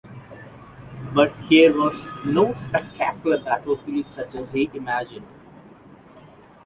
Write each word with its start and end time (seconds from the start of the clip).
But 1.13 1.31
here 1.47 1.77
was 1.77 2.07
no 2.25 2.55
spectacular 2.55 3.37
battle-field 3.39 4.09
such 4.11 4.33
as 4.33 4.49
he 4.49 4.67
imagined. 4.73 5.27